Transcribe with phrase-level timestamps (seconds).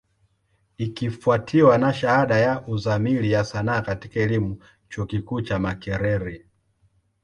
[0.77, 6.45] Ikifwatiwa na shahada ya Uzamili ya Sanaa katika elimu, chuo kikuu cha Makerere.